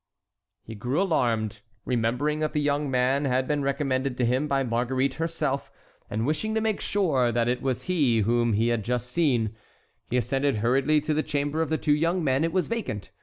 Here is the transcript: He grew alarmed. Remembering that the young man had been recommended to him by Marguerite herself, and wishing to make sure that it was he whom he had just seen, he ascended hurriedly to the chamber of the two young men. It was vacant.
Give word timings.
He 0.63 0.73
grew 0.73 0.99
alarmed. 0.99 1.61
Remembering 1.85 2.39
that 2.39 2.53
the 2.53 2.59
young 2.59 2.89
man 2.89 3.25
had 3.25 3.47
been 3.47 3.61
recommended 3.61 4.17
to 4.17 4.25
him 4.25 4.47
by 4.47 4.63
Marguerite 4.63 5.13
herself, 5.21 5.71
and 6.09 6.25
wishing 6.25 6.55
to 6.55 6.59
make 6.59 6.81
sure 6.81 7.31
that 7.31 7.47
it 7.47 7.61
was 7.61 7.83
he 7.83 8.21
whom 8.21 8.53
he 8.53 8.69
had 8.69 8.83
just 8.83 9.11
seen, 9.11 9.53
he 10.09 10.17
ascended 10.17 10.55
hurriedly 10.55 11.01
to 11.01 11.13
the 11.13 11.21
chamber 11.21 11.61
of 11.61 11.69
the 11.69 11.77
two 11.77 11.93
young 11.93 12.23
men. 12.23 12.43
It 12.43 12.51
was 12.51 12.67
vacant. 12.67 13.11